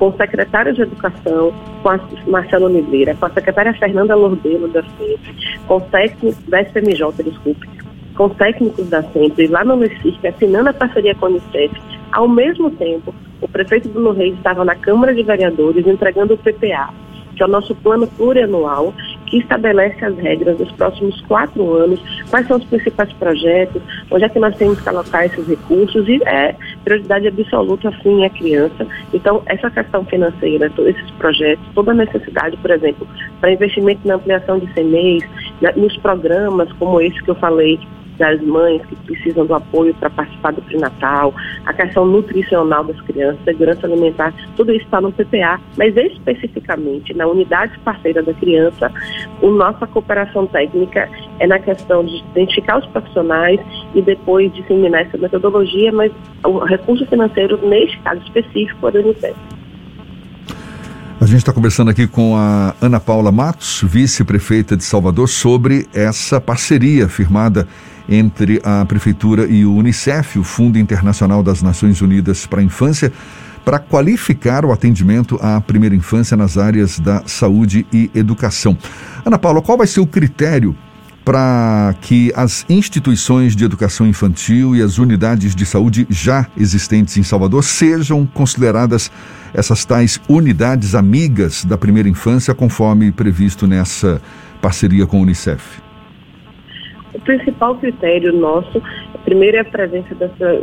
com 0.03 0.09
o 0.09 0.17
secretário 0.17 0.73
de 0.73 0.81
Educação, 0.81 1.53
com 1.81 1.89
a 1.89 1.97
Marcela 2.27 2.65
Oliveira, 2.65 3.15
com 3.15 3.25
a 3.25 3.29
secretária 3.29 3.73
Fernanda 3.73 4.13
Lordelo 4.13 4.67
da 4.67 4.83
FEP, 4.83 5.61
com 5.65 5.77
o 5.77 5.81
técnico 5.81 6.41
da 6.49 6.61
SPMJ, 6.61 7.23
desculpe, 7.23 7.69
com 8.13 8.27
técnicos 8.27 8.89
da 8.89 9.01
SEMPRE, 9.01 9.47
lá 9.47 9.63
no 9.63 9.79
Recife, 9.79 10.27
assinando 10.27 10.67
a 10.67 10.73
parceria 10.73 11.15
com 11.15 11.27
a 11.27 11.29
Unicef, 11.29 11.73
ao 12.11 12.27
mesmo 12.27 12.69
tempo, 12.71 13.15
o 13.39 13.47
prefeito 13.47 13.87
Bruno 13.87 14.11
Reis 14.11 14.35
estava 14.35 14.65
na 14.65 14.75
Câmara 14.75 15.15
de 15.15 15.23
Vereadores 15.23 15.87
entregando 15.87 16.33
o 16.33 16.37
PPA, 16.37 16.89
que 17.33 17.41
é 17.41 17.45
o 17.45 17.49
nosso 17.49 17.73
plano 17.75 18.05
plurianual, 18.05 18.93
que 19.27 19.37
estabelece 19.37 20.03
as 20.03 20.17
regras 20.17 20.57
dos 20.57 20.71
próximos 20.73 21.19
quatro 21.21 21.73
anos, 21.75 21.99
quais 22.29 22.45
são 22.45 22.57
os 22.57 22.65
principais 22.65 23.11
projetos, 23.13 23.81
onde 24.11 24.25
é 24.25 24.29
que 24.29 24.37
nós 24.37 24.55
temos 24.57 24.81
que 24.81 24.89
alocar 24.89 25.25
esses 25.25 25.47
recursos, 25.47 26.07
e 26.09 26.21
é 26.25 26.55
prioridade 26.83 27.27
absoluta, 27.27 27.91
sim, 28.01 28.25
a 28.25 28.29
criança. 28.29 28.85
Então, 29.13 29.41
essa 29.45 29.69
questão 29.69 30.05
financeira, 30.05 30.71
esses 30.85 31.11
projetos, 31.11 31.65
toda 31.73 31.91
a 31.91 31.95
necessidade, 31.95 32.57
por 32.57 32.71
exemplo, 32.71 33.07
para 33.39 33.53
investimento 33.53 34.07
na 34.07 34.15
ampliação 34.15 34.59
de 34.59 34.67
CMEs, 34.73 35.23
nos 35.75 35.95
programas 35.97 36.71
como 36.73 36.99
esse 37.01 37.21
que 37.23 37.29
eu 37.29 37.35
falei, 37.35 37.79
das 38.17 38.39
mães 38.41 38.81
que 38.85 38.95
precisam 38.95 39.45
do 39.45 39.55
apoio 39.55 39.93
para 39.95 40.09
participar 40.09 40.53
do 40.53 40.61
pré-natal, 40.61 41.33
a 41.65 41.73
questão 41.73 42.05
nutricional 42.05 42.83
das 42.83 42.99
crianças, 43.01 43.43
segurança 43.43 43.87
alimentar, 43.87 44.33
tudo 44.55 44.71
isso 44.71 44.85
está 44.85 44.99
no 44.99 45.11
PPA, 45.11 45.59
mas 45.77 45.95
especificamente 45.95 47.13
na 47.13 47.27
unidade 47.27 47.77
parceira 47.79 48.21
da 48.21 48.33
criança, 48.33 48.91
a 49.41 49.47
nossa 49.47 49.87
cooperação 49.87 50.45
técnica 50.47 51.09
é 51.39 51.47
na 51.47 51.59
questão 51.59 52.03
de 52.05 52.23
identificar 52.31 52.79
os 52.79 52.85
profissionais 52.87 53.59
e 53.95 54.01
depois 54.01 54.53
disseminar 54.53 55.01
essa 55.01 55.17
metodologia, 55.17 55.91
mas 55.91 56.11
o 56.43 56.59
recurso 56.59 57.05
financeiro, 57.05 57.57
neste 57.67 57.97
caso 57.99 58.21
específico, 58.23 58.87
é 58.87 58.91
do 58.91 58.99
Unicef. 58.99 59.35
A 61.21 61.25
gente 61.25 61.37
está 61.37 61.53
conversando 61.53 61.89
aqui 61.89 62.05
com 62.05 62.35
a 62.35 62.75
Ana 62.81 62.99
Paula 62.99 63.31
Matos, 63.31 63.81
vice-prefeita 63.81 64.75
de 64.75 64.83
Salvador, 64.83 65.29
sobre 65.29 65.87
essa 65.93 66.41
parceria 66.41 67.07
firmada 67.07 67.65
entre 68.07 68.61
a 68.63 68.85
Prefeitura 68.85 69.45
e 69.45 69.65
o 69.65 69.75
Unicef, 69.75 70.37
o 70.37 70.43
Fundo 70.43 70.77
Internacional 70.77 71.41
das 71.41 71.61
Nações 71.61 72.01
Unidas 72.01 72.45
para 72.45 72.61
a 72.61 72.63
Infância, 72.63 73.11
para 73.63 73.79
qualificar 73.79 74.65
o 74.65 74.71
atendimento 74.71 75.39
à 75.41 75.59
primeira 75.61 75.95
infância 75.95 76.35
nas 76.35 76.57
áreas 76.57 76.99
da 76.99 77.23
saúde 77.25 77.85
e 77.93 78.11
educação. 78.13 78.77
Ana 79.25 79.39
Paula, 79.39 79.61
qual 79.61 79.77
vai 79.77 79.87
ser 79.87 80.01
o 80.01 80.07
critério 80.07 80.75
para 81.23 81.95
que 82.01 82.33
as 82.35 82.65
instituições 82.67 83.55
de 83.55 83.63
educação 83.63 84.05
infantil 84.05 84.75
e 84.75 84.81
as 84.81 84.97
unidades 84.97 85.55
de 85.55 85.65
saúde 85.65 86.05
já 86.09 86.45
existentes 86.57 87.15
em 87.17 87.23
Salvador 87.23 87.63
sejam 87.63 88.25
consideradas 88.25 89.09
essas 89.53 89.85
tais 89.85 90.19
unidades 90.27 90.95
amigas 90.95 91.63
da 91.63 91.77
primeira 91.77 92.09
infância, 92.09 92.53
conforme 92.53 93.11
previsto 93.11 93.65
nessa 93.65 94.21
parceria 94.61 95.05
com 95.05 95.17
a 95.17 95.21
Unicef? 95.21 95.82
O 97.13 97.19
principal 97.21 97.75
critério 97.75 98.33
nosso, 98.33 98.81
primeiro 99.23 99.57
é 99.57 99.59
a 99.59 99.65
presença 99.65 100.15
dessa, 100.15 100.61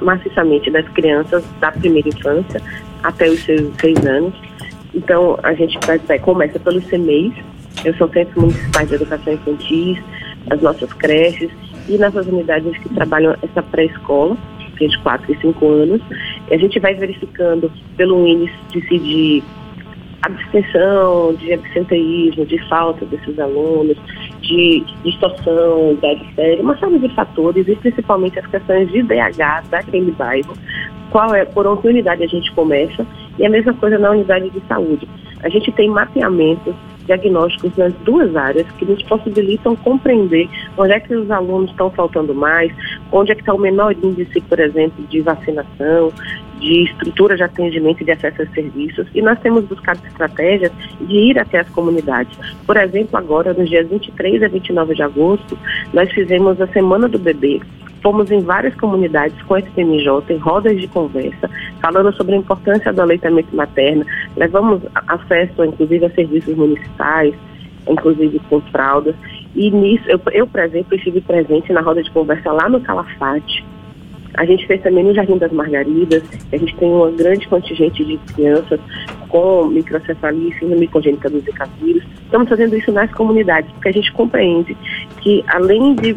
maciçamente 0.00 0.70
das 0.70 0.88
crianças 0.88 1.44
da 1.60 1.70
primeira 1.70 2.08
infância 2.08 2.60
até 3.02 3.28
os 3.28 3.40
seus 3.44 3.74
seis 3.80 3.98
anos. 4.06 4.34
Então, 4.94 5.38
a 5.42 5.52
gente 5.54 5.78
vai, 5.86 6.18
começa 6.18 6.58
pelos 6.58 6.84
CMEIs, 6.86 7.34
eu 7.84 7.94
sou 7.94 8.08
Centros 8.08 8.36
Municipais 8.36 8.88
de 8.88 8.94
Educação 8.94 9.32
Infantil, 9.34 9.98
as 10.50 10.60
nossas 10.60 10.92
creches 10.94 11.50
e 11.88 11.98
nossas 11.98 12.26
unidades 12.26 12.76
que 12.78 12.88
trabalham 12.90 13.36
essa 13.42 13.62
pré-escola. 13.62 14.36
entre 14.80 14.98
4 15.02 15.32
e 15.32 15.36
5 15.40 15.68
anos. 15.68 16.02
E 16.50 16.54
a 16.54 16.58
gente 16.58 16.78
vai 16.80 16.94
verificando 16.94 17.70
pelo 17.96 18.26
índice 18.26 18.88
de 18.98 19.42
abstenção, 20.22 21.34
de 21.34 21.52
absenteísmo, 21.52 22.44
de 22.46 22.58
falta 22.68 23.04
desses 23.06 23.38
alunos, 23.38 23.96
de 24.40 24.84
distorção, 25.04 25.96
séria, 26.34 26.62
uma 26.62 26.76
série 26.78 26.98
de 26.98 27.08
fatores 27.14 27.68
e 27.68 27.76
principalmente 27.76 28.38
as 28.38 28.46
questões 28.46 28.90
de 28.90 29.02
DH 29.02 29.68
daquele 29.70 30.10
bairro. 30.12 30.54
Qual 31.10 31.34
é, 31.34 31.44
por 31.44 31.66
onde 31.66 31.88
unidade 31.88 32.22
a 32.22 32.26
gente 32.26 32.52
começa 32.52 33.04
e 33.38 33.46
a 33.46 33.50
mesma 33.50 33.72
coisa 33.74 33.98
na 33.98 34.10
unidade 34.10 34.50
de 34.50 34.60
saúde. 34.68 35.08
A 35.42 35.48
gente 35.48 35.72
tem 35.72 35.88
mapeamentos 35.88 36.74
diagnósticos 37.06 37.76
nas 37.76 37.92
duas 38.04 38.36
áreas 38.36 38.66
que 38.72 38.84
nos 38.84 39.02
possibilitam 39.04 39.74
compreender 39.76 40.48
onde 40.76 40.92
é 40.92 41.00
que 41.00 41.14
os 41.14 41.30
alunos 41.30 41.70
estão 41.70 41.90
faltando 41.90 42.34
mais, 42.34 42.70
onde 43.10 43.32
é 43.32 43.34
que 43.34 43.40
está 43.40 43.54
o 43.54 43.58
menor 43.58 43.94
índice, 44.02 44.40
por 44.42 44.60
exemplo, 44.60 45.04
de 45.06 45.20
vacinação, 45.22 46.12
de 46.60 46.84
estrutura 46.84 47.36
de 47.36 47.42
atendimento 47.42 48.02
e 48.02 48.04
de 48.04 48.12
acesso 48.12 48.42
aos 48.42 48.50
serviços, 48.52 49.06
e 49.14 49.22
nós 49.22 49.38
temos 49.40 49.64
buscado 49.64 50.00
estratégias 50.06 50.70
de 51.00 51.14
ir 51.14 51.38
até 51.38 51.60
as 51.60 51.68
comunidades. 51.70 52.38
Por 52.66 52.76
exemplo, 52.76 53.16
agora, 53.16 53.52
nos 53.52 53.68
dias 53.68 53.88
23 53.88 54.42
a 54.42 54.48
29 54.48 54.94
de 54.94 55.02
agosto, 55.02 55.58
nós 55.92 56.10
fizemos 56.12 56.60
a 56.60 56.66
Semana 56.68 57.08
do 57.08 57.18
Bebê, 57.18 57.60
Fomos 58.02 58.30
em 58.30 58.40
várias 58.40 58.74
comunidades 58.76 59.40
com 59.42 59.54
a 59.54 59.58
SPMJ, 59.58 60.08
em 60.30 60.38
rodas 60.38 60.80
de 60.80 60.88
conversa, 60.88 61.50
falando 61.82 62.14
sobre 62.16 62.34
a 62.34 62.38
importância 62.38 62.92
do 62.92 63.02
aleitamento 63.02 63.54
materno. 63.54 64.06
Levamos 64.36 64.80
acesso, 65.06 65.64
inclusive, 65.64 66.06
a 66.06 66.10
serviços 66.10 66.56
municipais, 66.56 67.34
inclusive 67.86 68.40
com 68.48 68.60
fraldas. 68.62 69.14
E 69.54 69.70
nisso, 69.70 70.04
eu, 70.08 70.18
eu, 70.32 70.46
por 70.46 70.60
exemplo, 70.60 70.94
estive 70.96 71.20
presente 71.20 71.72
na 71.72 71.82
roda 71.82 72.02
de 72.02 72.10
conversa 72.10 72.50
lá 72.52 72.68
no 72.70 72.80
Calafate. 72.80 73.64
A 74.34 74.44
gente 74.44 74.66
fez 74.66 74.82
também 74.82 75.04
no 75.04 75.14
Jardim 75.14 75.38
das 75.38 75.52
Margaridas, 75.52 76.22
a 76.52 76.56
gente 76.56 76.74
tem 76.76 76.88
uma 76.88 77.10
grande 77.10 77.46
contingente 77.48 78.04
de 78.04 78.16
crianças 78.32 78.80
com 79.28 79.66
microcefalia 79.66 80.48
e 80.48 80.58
síndrome 80.58 80.88
congênita 80.88 81.30
do 81.30 81.40
Zika 81.40 81.68
vírus. 81.80 82.04
Estamos 82.24 82.48
fazendo 82.48 82.76
isso 82.76 82.92
nas 82.92 83.10
comunidades, 83.12 83.70
porque 83.72 83.88
a 83.88 83.92
gente 83.92 84.12
compreende 84.12 84.76
que, 85.20 85.44
além 85.48 85.94
de 85.94 86.16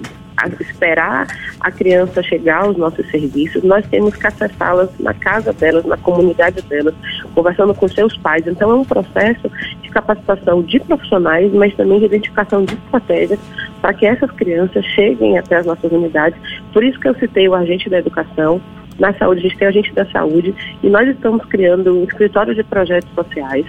esperar 0.59 1.27
a 1.59 1.71
criança 1.71 2.21
chegar 2.23 2.63
aos 2.63 2.75
nossos 2.75 3.09
serviços, 3.09 3.63
nós 3.63 3.85
temos 3.87 4.15
que 4.15 4.27
acessá-las 4.27 4.89
na 4.99 5.13
casa 5.13 5.53
delas, 5.53 5.85
na 5.85 5.97
comunidade 5.97 6.61
delas, 6.63 6.93
conversando 7.33 7.73
com 7.73 7.87
seus 7.87 8.17
pais. 8.17 8.45
Então 8.47 8.71
é 8.71 8.75
um 8.75 8.83
processo 8.83 9.49
de 9.81 9.89
capacitação 9.89 10.61
de 10.61 10.79
profissionais, 10.79 11.53
mas 11.53 11.73
também 11.75 11.99
de 11.99 12.05
identificação 12.05 12.65
de 12.65 12.73
estratégias 12.73 13.39
para 13.83 13.93
que 13.93 14.05
essas 14.05 14.31
crianças 14.31 14.85
cheguem 14.85 15.37
até 15.37 15.57
as 15.57 15.65
nossas 15.65 15.91
unidades. 15.91 16.39
Por 16.71 16.85
isso 16.85 16.97
que 16.97 17.09
eu 17.09 17.15
citei 17.15 17.49
o 17.49 17.53
agente 17.53 17.89
da 17.89 17.99
educação, 17.99 18.61
na 18.97 19.13
saúde, 19.15 19.41
a 19.41 19.43
gente 19.43 19.57
tem 19.57 19.67
o 19.67 19.71
agente 19.71 19.93
da 19.93 20.05
saúde 20.05 20.55
e 20.81 20.89
nós 20.89 21.05
estamos 21.09 21.43
criando 21.47 21.93
um 21.93 22.05
escritório 22.05 22.55
de 22.55 22.63
projetos 22.63 23.09
sociais 23.13 23.65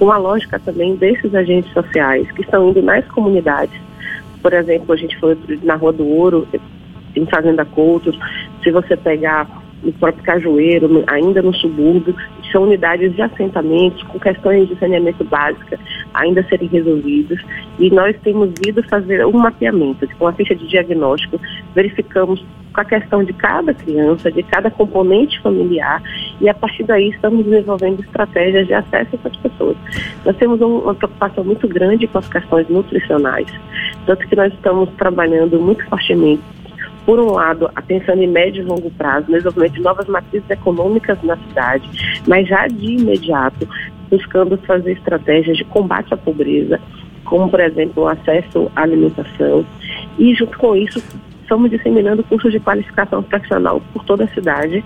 com 0.00 0.10
a 0.10 0.18
lógica 0.18 0.58
também 0.58 0.96
desses 0.96 1.32
agentes 1.32 1.72
sociais 1.72 2.28
que 2.32 2.40
estão 2.42 2.70
indo 2.70 2.82
nas 2.82 3.06
comunidades. 3.06 3.80
Por 4.42 4.52
exemplo, 4.52 4.92
a 4.94 4.96
gente 4.96 5.16
foi 5.20 5.38
na 5.62 5.76
Rua 5.76 5.92
do 5.92 6.08
Ouro, 6.08 6.48
em 7.14 7.24
Fazenda 7.26 7.64
Coutos, 7.64 8.18
se 8.64 8.72
você 8.72 8.96
pegar 8.96 9.46
no 9.80 9.92
próprio 9.92 10.24
Cajueiro, 10.24 11.04
ainda 11.06 11.40
no 11.40 11.54
subúrbio, 11.54 12.16
são 12.52 12.64
unidades 12.64 13.14
de 13.14 13.22
assentamentos 13.22 14.02
com 14.04 14.20
questões 14.20 14.68
de 14.68 14.78
saneamento 14.78 15.24
básica 15.24 15.78
ainda 16.14 16.42
serem 16.44 16.68
resolvidas. 16.68 17.40
E 17.78 17.90
nós 17.90 18.14
temos 18.22 18.50
ido 18.66 18.82
fazer 18.88 19.24
um 19.26 19.32
mapeamento, 19.32 20.06
com 20.18 20.26
a 20.26 20.32
ficha 20.32 20.54
de 20.54 20.68
diagnóstico, 20.68 21.40
verificamos 21.74 22.44
com 22.72 22.80
a 22.80 22.84
questão 22.84 23.22
de 23.22 23.32
cada 23.32 23.74
criança, 23.74 24.30
de 24.30 24.42
cada 24.42 24.70
componente 24.70 25.40
familiar, 25.40 26.02
e 26.40 26.48
a 26.48 26.54
partir 26.54 26.84
daí 26.84 27.10
estamos 27.10 27.44
desenvolvendo 27.44 28.00
estratégias 28.00 28.66
de 28.66 28.74
acesso 28.74 29.10
a 29.12 29.18
essas 29.18 29.36
pessoas. 29.36 29.76
Nós 30.24 30.36
temos 30.36 30.60
uma 30.60 30.94
preocupação 30.94 31.44
muito 31.44 31.68
grande 31.68 32.06
com 32.06 32.18
as 32.18 32.28
questões 32.28 32.68
nutricionais, 32.68 33.48
tanto 34.06 34.26
que 34.26 34.36
nós 34.36 34.52
estamos 34.52 34.88
trabalhando 34.96 35.60
muito 35.60 35.84
fortemente 35.86 36.42
por 37.04 37.18
um 37.18 37.32
lado, 37.32 37.70
pensando 37.86 38.22
em 38.22 38.28
médio 38.28 38.62
e 38.62 38.66
longo 38.66 38.90
prazo, 38.92 39.26
no 39.28 39.36
desenvolvimento 39.36 39.74
de 39.74 39.80
novas 39.80 40.06
matrizes 40.06 40.48
econômicas 40.48 41.20
na 41.22 41.36
cidade, 41.36 41.88
mas 42.26 42.46
já 42.46 42.66
de 42.66 42.94
imediato, 42.94 43.68
buscando 44.10 44.56
fazer 44.58 44.92
estratégias 44.92 45.56
de 45.56 45.64
combate 45.64 46.12
à 46.14 46.16
pobreza, 46.16 46.80
como, 47.24 47.48
por 47.48 47.60
exemplo, 47.60 48.04
o 48.04 48.08
acesso 48.08 48.70
à 48.76 48.82
alimentação, 48.82 49.64
e, 50.18 50.34
junto 50.34 50.56
com 50.58 50.76
isso, 50.76 51.02
estamos 51.42 51.70
disseminando 51.70 52.24
cursos 52.24 52.52
de 52.52 52.60
qualificação 52.60 53.22
profissional 53.22 53.82
por 53.92 54.04
toda 54.04 54.24
a 54.24 54.28
cidade 54.28 54.82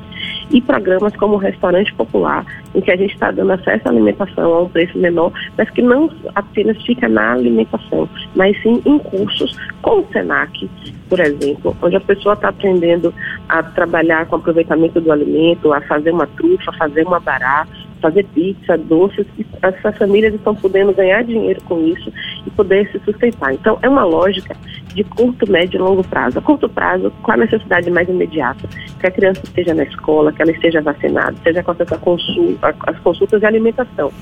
e 0.51 0.61
programas 0.61 1.15
como 1.17 1.35
o 1.35 1.39
Restaurante 1.39 1.93
Popular, 1.95 2.45
em 2.75 2.81
que 2.81 2.91
a 2.91 2.97
gente 2.97 3.15
está 3.15 3.31
dando 3.31 3.53
acesso 3.53 3.87
à 3.87 3.91
alimentação 3.91 4.53
a 4.53 4.63
um 4.63 4.69
preço 4.69 4.99
menor, 4.99 5.33
mas 5.57 5.69
que 5.71 5.83
não 5.83 6.11
apenas 6.35 6.81
fica 6.85 7.09
na 7.09 7.33
alimentação, 7.33 8.09
mas 8.35 8.61
sim 8.63 8.81
em 8.85 8.99
cursos 8.99 9.57
com 9.83 10.01
o 10.01 10.07
SENAC, 10.13 10.69
por 11.09 11.21
exemplo, 11.21 11.77
onde 11.83 11.97
a 11.97 12.01
pessoa 12.01 12.35
está 12.35 12.49
aprendendo 12.49 13.13
a 13.49 13.63
trabalhar 13.63 14.27
com 14.27 14.37
aproveitamento 14.37 15.01
do 15.01 15.13
alimento, 15.13 15.73
a 15.73 15.81
fazer 15.83 16.11
uma 16.11 16.27
trufa, 16.27 16.71
a 16.71 16.77
fazer 16.77 17.07
uma 17.07 17.21
bará, 17.21 17.67
fazer 18.07 18.25
pizza, 18.27 18.79
doces, 18.79 19.27
e 19.37 19.45
essas 19.61 19.99
famílias 19.99 20.33
estão 20.33 20.55
podendo 20.55 20.93
ganhar 20.93 21.25
dinheiro 21.25 21.61
com 21.63 21.81
isso 21.85 22.13
e 22.47 22.51
poder 22.51 22.89
se 22.93 23.01
sustentar. 23.01 23.53
Então, 23.53 23.79
é 23.83 23.89
uma 23.89 24.05
lógica 24.05 24.57
de 24.95 25.03
curto, 25.03 25.51
médio 25.51 25.79
e 25.79 25.81
longo 25.81 26.05
prazo. 26.05 26.39
A 26.39 26.43
curto 26.43 26.69
prazo, 26.69 27.13
qual 27.23 27.37
a 27.37 27.41
necessidade 27.41 27.91
mais 27.91 28.09
imediata? 28.09 28.69
Que 29.01 29.07
a 29.09 29.11
criança 29.11 29.41
esteja 29.43 29.75
na 29.75 29.83
escola, 29.83 30.33
que 30.33 30.41
ela 30.41 30.53
esteja 30.53 30.81
vacinada, 30.81 31.35
seja 31.43 31.63
com 31.63 31.73
essa 31.73 31.99
consulta, 31.99 32.75
as 32.87 32.99
consultas 33.01 33.41
de 33.41 33.47
alimentação. 33.47 34.13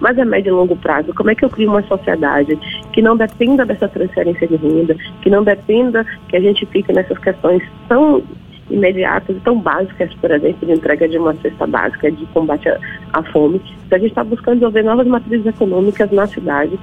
Mas 0.00 0.18
a 0.18 0.24
médio 0.24 0.50
e 0.50 0.52
longo 0.52 0.76
prazo, 0.76 1.14
como 1.14 1.30
é 1.30 1.34
que 1.34 1.44
eu 1.44 1.50
crio 1.50 1.68
uma 1.68 1.82
sociedade 1.82 2.58
que 2.92 3.02
não 3.02 3.16
dependa 3.16 3.66
dessa 3.66 3.88
transferência 3.88 4.48
de 4.48 4.56
renda, 4.56 4.96
que 5.20 5.28
não 5.28 5.44
dependa 5.44 6.04
que 6.28 6.36
a 6.36 6.40
gente 6.40 6.64
fique 6.66 6.92
nessas 6.92 7.18
questões 7.18 7.62
tão 7.88 8.22
imediatas 8.70 9.36
e 9.36 9.40
tão 9.40 9.58
básicas, 9.58 10.12
por 10.14 10.30
exemplo, 10.30 10.66
de 10.66 10.72
entrega 10.72 11.08
de 11.08 11.18
uma 11.18 11.34
cesta 11.34 11.66
básica 11.66 12.10
de 12.10 12.24
combate 12.26 12.68
à, 13.14 13.22
fome. 13.22 13.60
Então, 13.86 13.96
a 13.96 13.98
gente 13.98 14.10
está 14.10 14.24
buscando 14.24 14.54
desenvolver 14.54 14.82
novas 14.82 15.06
matrizes 15.06 15.46
econômicas 15.46 16.10
na 16.10 16.26
cidade. 16.26 16.78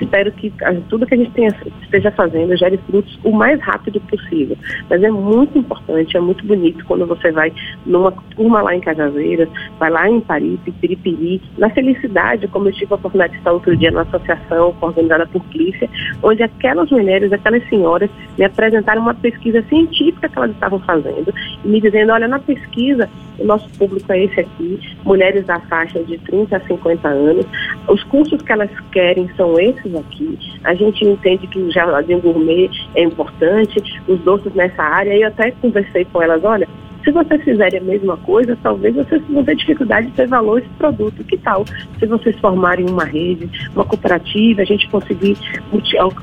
Espero 0.00 0.30
que 0.32 0.52
tudo 0.88 1.06
que 1.06 1.14
a 1.14 1.16
gente 1.16 1.30
tenha, 1.30 1.54
esteja 1.82 2.10
fazendo 2.10 2.56
gere 2.56 2.78
frutos 2.86 3.18
o 3.24 3.30
mais 3.30 3.60
rápido 3.60 4.00
possível. 4.00 4.56
Mas 4.90 5.02
é 5.02 5.10
muito 5.10 5.58
importante, 5.58 6.16
é 6.16 6.20
muito 6.20 6.44
bonito 6.44 6.84
quando 6.86 7.06
você 7.06 7.30
vai 7.30 7.52
numa 7.84 8.12
turma 8.34 8.62
lá 8.62 8.74
em 8.74 8.80
Cajazeiras, 8.80 9.48
vai 9.78 9.90
lá 9.90 10.08
em 10.08 10.20
Paripe, 10.20 10.72
Piripiri, 10.72 11.40
na 11.56 11.70
Felicidade, 11.70 12.48
como 12.48 12.68
eu 12.68 12.72
tive 12.72 12.92
a 12.92 12.96
oportunidade 12.96 13.32
de 13.32 13.38
estar 13.38 13.52
outro 13.52 13.76
dia 13.76 13.90
na 13.90 14.02
associação 14.02 14.74
organizada 14.80 15.26
por 15.26 15.44
Clícia, 15.46 15.88
onde 16.22 16.42
aquelas 16.42 16.90
mulheres, 16.90 17.32
aquelas 17.32 17.66
senhoras 17.68 18.10
me 18.36 18.44
apresentaram 18.44 19.02
uma 19.02 19.14
pesquisa 19.14 19.62
científica 19.62 20.28
que 20.28 20.38
elas 20.38 20.50
estavam 20.50 20.78
fazendo 20.80 21.32
e 21.64 21.68
me 21.68 21.80
dizendo, 21.80 22.12
olha, 22.12 22.28
na 22.28 22.38
pesquisa, 22.38 23.08
o 23.38 23.44
nosso 23.44 23.68
público 23.78 24.12
é 24.12 24.24
esse 24.24 24.40
aqui, 24.40 24.80
mulheres 25.04 25.44
da 25.46 25.60
faixa 25.60 26.02
de 26.04 26.18
30 26.18 26.56
a 26.56 26.60
50 26.60 27.08
anos, 27.08 27.46
os 27.88 28.02
cursos 28.04 28.40
que 28.42 28.52
elas 28.52 28.70
querem 28.92 29.28
são 29.36 29.58
esses 29.58 29.94
aqui, 29.94 30.38
a 30.64 30.74
gente 30.74 31.04
entende 31.04 31.46
que 31.46 31.58
o 31.58 31.70
jardim 31.70 32.18
gourmet 32.20 32.70
é 32.94 33.02
importante, 33.02 33.82
os 34.08 34.18
doces 34.20 34.54
nessa 34.54 34.82
área, 34.82 35.14
e 35.14 35.22
eu 35.22 35.28
até 35.28 35.50
conversei 35.52 36.04
com 36.06 36.22
elas, 36.22 36.42
olha, 36.44 36.68
se 37.06 37.12
vocês 37.12 37.40
fizerem 37.44 37.78
a 37.78 37.84
mesma 37.84 38.16
coisa, 38.16 38.58
talvez 38.60 38.92
vocês 38.96 39.22
vão 39.28 39.44
ter 39.44 39.54
dificuldade 39.54 40.08
de 40.08 40.12
ter 40.14 40.26
valor 40.26 40.58
esse 40.58 40.68
produto. 40.70 41.22
Que 41.22 41.38
tal 41.38 41.64
se 42.00 42.04
vocês 42.04 42.36
formarem 42.40 42.84
uma 42.90 43.04
rede, 43.04 43.48
uma 43.76 43.84
cooperativa, 43.84 44.62
a 44.62 44.64
gente 44.64 44.88
conseguir 44.88 45.38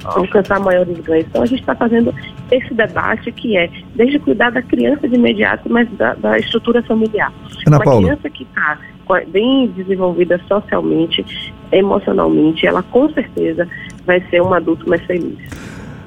alcançar 0.04 0.60
maiores 0.60 1.00
ganhos? 1.00 1.25
Então, 1.30 1.42
a 1.42 1.46
gente 1.46 1.62
está 1.62 1.74
fazendo 1.74 2.13
esse 2.52 2.74
debate 2.74 3.32
que 3.32 3.56
é 3.56 3.70
desde 3.96 4.20
cuidar 4.20 4.50
da 4.50 4.62
criança 4.62 5.08
de 5.08 5.16
imediato, 5.16 5.72
mas 5.72 5.90
da, 5.94 6.16
da 6.16 6.38
estrutura 6.38 6.84
familiar. 6.84 7.32
Ana 7.66 7.78
uma 7.78 7.84
Paula. 7.86 8.02
criança 8.02 8.30
que 8.30 8.44
está 8.44 8.78
bem 9.28 9.68
desenvolvida 9.68 10.38
socialmente, 10.50 11.25
emocionalmente, 11.72 12.68
ela 12.68 12.84
com 12.84 13.10
certeza 13.13 13.70
vai 14.06 14.20
ser 14.30 14.42
um 14.42 14.54
adulto 14.54 14.90
mais 14.90 15.02
feliz. 15.06 15.38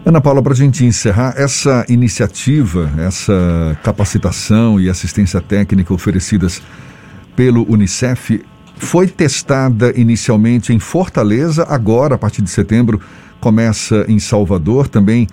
Ana 0.07 0.21
Paula, 0.21 0.41
para 0.41 0.53
a 0.53 0.57
gente 0.57 0.85
encerrar, 0.85 1.35
essa 1.37 1.85
iniciativa, 1.89 2.89
essa 2.97 3.77
capacitação 3.83 4.79
e 4.81 4.89
assistência 4.89 5.41
técnica 5.41 5.93
oferecidas 5.93 6.63
pelo 7.35 7.69
Unicef 7.69 8.41
foi 8.77 9.09
testada 9.09 9.93
inicialmente 9.97 10.73
em 10.73 10.79
Fortaleza, 10.79 11.67
agora, 11.69 12.15
a 12.15 12.19
partir 12.19 12.41
de 12.41 12.51
setembro, 12.51 13.01
começa 13.41 14.05
em 14.07 14.21
Salvador, 14.21 14.87
também 14.87 15.27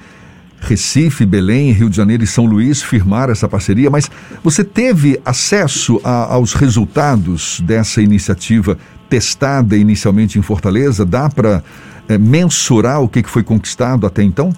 Recife, 0.60 1.24
Belém, 1.24 1.72
Rio 1.72 1.88
de 1.88 1.96
Janeiro 1.96 2.24
e 2.24 2.28
São 2.28 2.46
Luís 2.46 2.82
firmaram 2.82 3.32
essa 3.32 3.48
parceria, 3.48 3.92
mas 3.92 4.10
você 4.44 4.64
teve 4.64 5.22
acesso 5.24 6.02
a, 6.04 6.34
aos 6.34 6.56
resultados 6.56 7.60
dessa 7.60 8.02
iniciativa 8.02 8.76
testada 9.08 9.78
inicialmente 9.78 10.40
em 10.40 10.42
Fortaleza? 10.42 11.06
Dá 11.06 11.30
para 11.30 11.62
é, 12.08 12.18
mensurar 12.18 13.02
o 13.02 13.08
que, 13.08 13.24
que 13.24 13.30
foi 13.30 13.44
conquistado 13.44 14.06
até 14.06 14.24
então? 14.24 14.54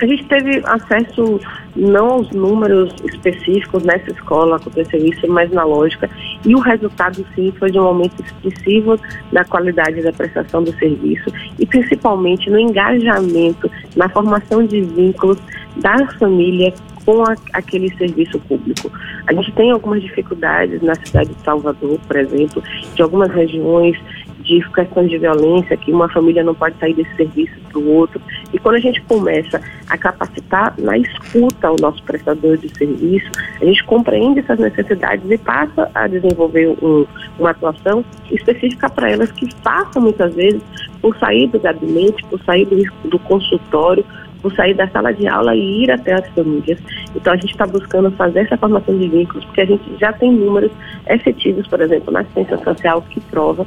A 0.00 0.06
gente 0.06 0.24
teve 0.24 0.60
acesso 0.66 1.40
não 1.76 2.08
aos 2.08 2.30
números 2.30 2.92
específicos 3.04 3.84
nessa 3.84 4.10
escola, 4.10 4.56
aconteceu 4.56 5.04
isso, 5.04 5.26
mas 5.28 5.50
na 5.50 5.64
lógica. 5.64 6.10
E 6.44 6.54
o 6.54 6.58
resultado, 6.58 7.24
sim, 7.34 7.52
foi 7.58 7.70
de 7.70 7.78
um 7.78 7.84
aumento 7.84 8.22
expressivo 8.22 8.98
na 9.32 9.44
qualidade 9.44 10.02
da 10.02 10.12
prestação 10.12 10.62
do 10.62 10.72
serviço 10.78 11.30
e 11.58 11.64
principalmente 11.64 12.50
no 12.50 12.58
engajamento, 12.58 13.70
na 13.96 14.08
formação 14.08 14.66
de 14.66 14.80
vínculos 14.82 15.38
da 15.76 16.06
família 16.18 16.74
com 17.04 17.22
a, 17.22 17.34
aquele 17.52 17.94
serviço 17.96 18.38
público. 18.40 18.90
A 19.26 19.32
gente 19.32 19.52
tem 19.52 19.70
algumas 19.70 20.02
dificuldades 20.02 20.82
na 20.82 20.94
cidade 20.96 21.30
de 21.30 21.40
Salvador, 21.42 21.98
por 22.06 22.16
exemplo, 22.16 22.62
de 22.94 23.02
algumas 23.02 23.30
regiões 23.30 23.96
de 24.44 24.62
questão 24.72 25.06
de 25.06 25.18
violência, 25.18 25.76
que 25.76 25.90
uma 25.90 26.08
família 26.08 26.44
não 26.44 26.54
pode 26.54 26.78
sair 26.78 26.94
desse 26.94 27.14
serviço 27.16 27.54
para 27.70 27.78
o 27.78 27.88
outro. 27.88 28.20
E 28.52 28.58
quando 28.58 28.76
a 28.76 28.80
gente 28.80 29.00
começa 29.02 29.60
a 29.88 29.96
capacitar 29.96 30.74
na 30.78 30.96
escuta 30.98 31.70
o 31.70 31.76
nosso 31.80 32.02
prestador 32.02 32.58
de 32.58 32.68
serviço, 32.76 33.30
a 33.60 33.64
gente 33.64 33.82
compreende 33.84 34.40
essas 34.40 34.58
necessidades 34.58 35.28
e 35.30 35.38
passa 35.38 35.90
a 35.94 36.06
desenvolver 36.06 36.68
um, 36.82 37.06
uma 37.38 37.50
atuação 37.50 38.04
específica 38.30 38.88
para 38.90 39.10
elas 39.10 39.32
que 39.32 39.52
passam 39.62 40.02
muitas 40.02 40.34
vezes 40.34 40.62
por 41.00 41.16
sair 41.18 41.48
do 41.48 41.58
gabinete, 41.58 42.22
por 42.24 42.40
sair 42.44 42.66
do, 42.66 43.08
do 43.08 43.18
consultório, 43.20 44.04
por 44.44 44.54
sair 44.54 44.74
da 44.74 44.86
sala 44.88 45.10
de 45.10 45.26
aula 45.26 45.56
e 45.56 45.84
ir 45.84 45.90
até 45.90 46.12
as 46.12 46.28
famílias. 46.28 46.78
Então 47.16 47.32
a 47.32 47.36
gente 47.36 47.52
está 47.52 47.66
buscando 47.66 48.10
fazer 48.10 48.40
essa 48.40 48.58
formação 48.58 48.94
de 48.98 49.08
vínculos, 49.08 49.42
porque 49.46 49.62
a 49.62 49.64
gente 49.64 49.96
já 49.98 50.12
tem 50.12 50.30
números 50.30 50.70
efetivos, 51.08 51.66
por 51.66 51.80
exemplo, 51.80 52.12
na 52.12 52.20
assistência 52.20 52.58
social 52.58 53.00
que 53.08 53.20
prova 53.22 53.66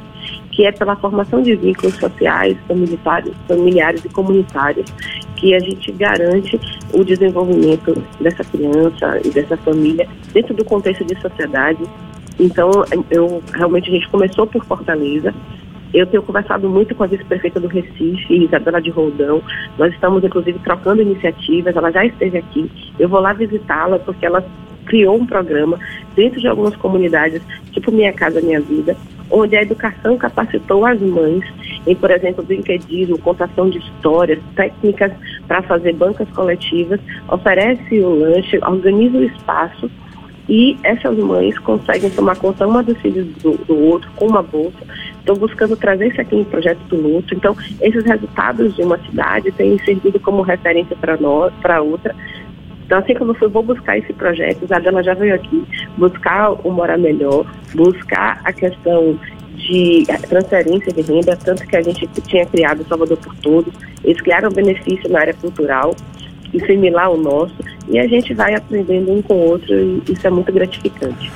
que 0.52 0.64
é 0.64 0.72
pela 0.72 0.94
formação 0.96 1.42
de 1.42 1.56
vínculos 1.56 1.94
sociais, 1.96 2.56
familiares, 2.68 3.32
familiares 3.48 4.04
e 4.04 4.08
comunitários 4.08 4.88
que 5.34 5.54
a 5.54 5.58
gente 5.58 5.90
garante 5.92 6.60
o 6.92 7.04
desenvolvimento 7.04 8.00
dessa 8.20 8.44
criança 8.44 9.20
e 9.24 9.30
dessa 9.30 9.56
família 9.56 10.08
dentro 10.32 10.54
do 10.54 10.64
contexto 10.64 11.04
de 11.04 11.20
sociedade. 11.20 11.82
Então, 12.38 12.70
eu 13.10 13.42
realmente 13.52 13.90
a 13.90 13.94
gente 13.94 14.08
começou 14.08 14.46
por 14.46 14.64
Fortaleza, 14.64 15.34
eu 15.92 16.06
tenho 16.06 16.22
conversado 16.22 16.68
muito 16.68 16.94
com 16.94 17.04
a 17.04 17.06
vice-prefeita 17.06 17.60
do 17.60 17.68
Recife, 17.68 18.44
Isabela 18.44 18.80
de 18.80 18.90
Roldão. 18.90 19.42
Nós 19.78 19.92
estamos, 19.92 20.22
inclusive, 20.22 20.58
trocando 20.60 21.02
iniciativas. 21.02 21.74
Ela 21.74 21.90
já 21.90 22.04
esteve 22.04 22.38
aqui. 22.38 22.70
Eu 22.98 23.08
vou 23.08 23.20
lá 23.20 23.32
visitá-la 23.32 23.98
porque 23.98 24.26
ela 24.26 24.44
criou 24.86 25.16
um 25.16 25.26
programa 25.26 25.78
dentro 26.14 26.40
de 26.40 26.48
algumas 26.48 26.74
comunidades, 26.76 27.42
tipo 27.72 27.92
Minha 27.92 28.12
Casa 28.12 28.40
Minha 28.40 28.60
Vida, 28.60 28.96
onde 29.30 29.56
a 29.56 29.62
educação 29.62 30.16
capacitou 30.16 30.86
as 30.86 31.00
mães 31.00 31.44
em, 31.86 31.94
por 31.94 32.10
exemplo, 32.10 32.44
brinquedismo, 32.44 33.18
contação 33.18 33.70
de 33.70 33.78
histórias, 33.78 34.38
técnicas 34.54 35.12
para 35.46 35.62
fazer 35.62 35.94
bancas 35.94 36.28
coletivas, 36.30 37.00
oferece 37.28 38.00
o 38.00 38.10
lanche, 38.10 38.58
organiza 38.58 39.16
o 39.16 39.24
espaço 39.24 39.90
e 40.48 40.76
essas 40.82 41.16
mães 41.18 41.58
conseguem 41.58 42.10
tomar 42.10 42.36
conta 42.36 42.66
uma 42.66 42.82
dos 42.82 42.96
filhos 42.98 43.26
do, 43.42 43.52
do 43.64 43.78
outro 43.78 44.10
com 44.16 44.26
uma 44.26 44.42
bolsa. 44.42 44.78
Estou 45.20 45.36
buscando 45.36 45.76
trazer 45.76 46.08
isso 46.08 46.20
aqui 46.20 46.36
em 46.36 46.44
projeto 46.44 46.78
piloto. 46.88 47.34
Então, 47.34 47.56
esses 47.80 48.04
resultados 48.04 48.74
de 48.74 48.82
uma 48.82 48.98
cidade 48.98 49.52
têm 49.52 49.78
servido 49.84 50.18
como 50.20 50.42
referência 50.42 50.96
para 50.96 51.16
nós, 51.16 51.52
para 51.60 51.82
outra. 51.82 52.14
Então, 52.86 52.98
assim 52.98 53.14
como 53.14 53.36
eu 53.38 53.50
vou 53.50 53.62
buscar 53.62 53.98
esse 53.98 54.12
projeto, 54.14 54.64
Isabela 54.64 55.02
já 55.02 55.12
veio 55.14 55.34
aqui 55.34 55.62
buscar 55.96 56.52
o 56.66 56.70
morar 56.70 56.96
melhor, 56.96 57.44
buscar 57.74 58.40
a 58.44 58.52
questão 58.52 59.18
de 59.56 60.04
transferência 60.28 60.92
de 60.92 61.02
renda, 61.02 61.36
tanto 61.36 61.66
que 61.66 61.76
a 61.76 61.82
gente 61.82 62.06
tinha 62.22 62.46
criado 62.46 62.86
Salvador 62.88 63.18
por 63.18 63.34
Todos, 63.36 63.74
eles 64.02 64.20
criaram 64.22 64.50
benefício 64.50 65.10
na 65.10 65.20
área 65.20 65.34
cultural, 65.34 65.94
e 66.52 66.60
similar 66.64 67.06
ao 67.06 67.16
nosso, 67.16 67.54
e 67.88 67.98
a 67.98 68.06
gente 68.06 68.34
vai 68.34 68.54
aprendendo 68.54 69.12
um 69.12 69.22
com 69.22 69.34
o 69.34 69.48
outro 69.50 69.74
e 69.74 70.02
isso 70.12 70.26
é 70.26 70.30
muito 70.30 70.52
gratificante. 70.52 71.30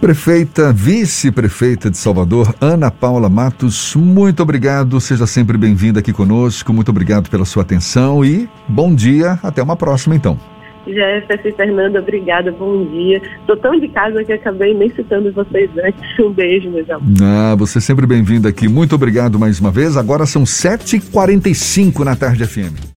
Prefeita, 0.00 0.72
vice-prefeita 0.72 1.90
de 1.90 1.96
Salvador, 1.96 2.54
Ana 2.60 2.90
Paula 2.90 3.28
Matos, 3.28 3.94
muito 3.96 4.42
obrigado, 4.42 5.00
seja 5.00 5.26
sempre 5.26 5.56
bem-vinda 5.56 6.00
aqui 6.00 6.12
conosco, 6.12 6.72
muito 6.72 6.90
obrigado 6.90 7.30
pela 7.30 7.44
sua 7.44 7.62
atenção 7.62 8.24
e 8.24 8.48
bom 8.68 8.94
dia, 8.94 9.38
até 9.42 9.62
uma 9.62 9.74
próxima 9.74 10.14
então. 10.14 10.38
Jefferson 10.86 11.56
Fernanda, 11.56 11.98
obrigada, 11.98 12.52
bom 12.52 12.86
dia. 12.86 13.20
Estou 13.40 13.56
tão 13.56 13.78
de 13.78 13.88
casa 13.88 14.22
que 14.22 14.32
acabei 14.32 14.72
nem 14.72 14.88
citando 14.90 15.32
vocês 15.32 15.68
antes. 15.84 16.18
Um 16.20 16.30
beijo, 16.30 16.70
meus 16.70 16.88
amores. 16.88 17.20
Ah, 17.20 17.56
você 17.56 17.78
é 17.78 17.80
sempre 17.80 18.06
bem-vindo 18.06 18.46
aqui. 18.46 18.68
Muito 18.68 18.94
obrigado 18.94 19.38
mais 19.38 19.58
uma 19.58 19.70
vez. 19.70 19.96
Agora 19.96 20.26
são 20.26 20.44
7h45 20.44 22.04
na 22.04 22.14
tarde 22.14 22.46
FM. 22.46 22.95